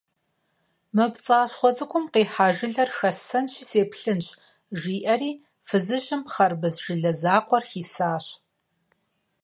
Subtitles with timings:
[0.95, 4.27] «Мы пцӀащхъуэ цӀыкӀум къихьа жылэр хэссэнщи сеплъынщ»,-
[4.79, 5.31] жиӀэри
[5.67, 8.25] фызыжьым хъэрбыз жылэ закъуэр хисащ.